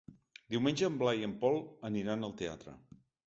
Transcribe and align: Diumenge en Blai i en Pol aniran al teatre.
Diumenge 0.53 0.87
en 0.87 0.95
Blai 1.01 1.21
i 1.23 1.27
en 1.27 1.35
Pol 1.45 1.59
aniran 1.91 2.29
al 2.31 2.35
teatre. 2.43 2.75